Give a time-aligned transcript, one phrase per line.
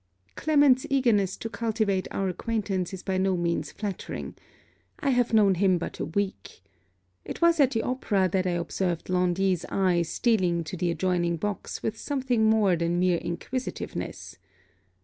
[0.35, 4.33] Clement's eagerness to cultivate our acquaintance is by no means flattering.
[4.99, 6.63] I have known him but a week.
[7.23, 11.83] It was at the opera that I observed Laundy's eye stealing to the adjoining box
[11.83, 14.37] with something more than mere inquisitiveness.